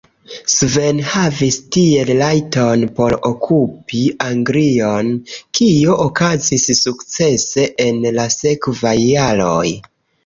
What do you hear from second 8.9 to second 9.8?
jaroj.